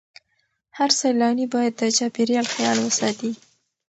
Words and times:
هر 0.77 0.89
سیلانی 0.99 1.45
باید 1.53 1.73
د 1.77 1.81
چاپیریال 1.97 2.47
خیال 2.53 2.77
وساتي. 2.81 3.31